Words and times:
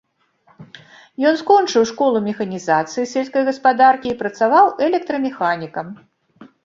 Ён 1.31 1.35
скончыў 1.41 1.83
школу 1.91 2.17
механізацыі 2.29 3.09
сельскай 3.13 3.43
гаспадаркі 3.51 4.07
і 4.13 4.17
працаваў 4.23 4.65
электрамеханікам. 4.87 5.87